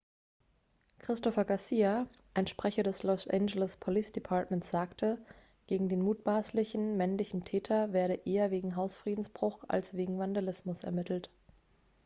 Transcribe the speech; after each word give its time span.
christopher 0.97 1.45
garcia 1.45 2.07
ein 2.33 2.47
sprecher 2.47 2.81
des 2.81 3.03
los 3.03 3.27
angeles 3.27 3.77
police 3.77 4.11
departments 4.11 4.71
sagte 4.71 5.23
gegen 5.67 5.89
den 5.89 6.01
mutmaßlichen 6.01 6.97
männlichen 6.97 7.43
täter 7.43 7.93
werde 7.93 8.15
eher 8.25 8.49
wegen 8.49 8.75
hausfriedensbruch 8.75 9.63
als 9.67 9.93
wegen 9.95 10.17
vandalismus 10.17 10.83
ermittelt 10.83 11.29